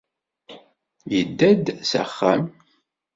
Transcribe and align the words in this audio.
Idda-d 1.19 1.65
s 1.89 1.91
axxam 2.03 2.43